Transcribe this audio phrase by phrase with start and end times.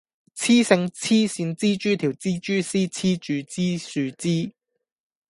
[0.33, 4.51] 雌性黐線蜘蛛條蜘蛛絲黐住枝樹枝